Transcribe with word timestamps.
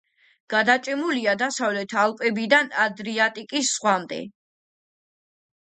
გადაჭიმულია 0.53 1.35
დასავლეთ 1.41 1.93
ალპებიდან 2.05 2.73
ადრიატიკის 2.87 3.71
ზღვამდე. 3.77 4.21